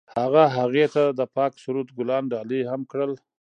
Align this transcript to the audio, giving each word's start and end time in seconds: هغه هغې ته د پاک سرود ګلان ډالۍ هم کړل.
هغه 0.17 0.43
هغې 0.57 0.85
ته 0.93 1.03
د 1.19 1.21
پاک 1.35 1.51
سرود 1.63 1.87
ګلان 1.97 2.23
ډالۍ 2.33 2.61
هم 2.71 2.81
کړل. 2.91 3.11